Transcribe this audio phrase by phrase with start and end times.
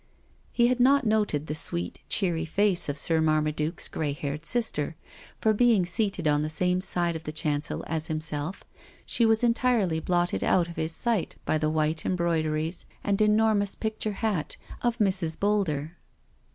[0.51, 4.95] He had not noted the sweet, cheery face of Sir Marmaduke's grey haired sister,
[5.39, 8.63] for being seated on the same side of the chancel as himself,
[9.05, 14.13] she was entirely blotted out of his sight by the white embroideries and enormous picture
[14.13, 15.39] hat of Mrs.
[15.39, 15.97] Boulder.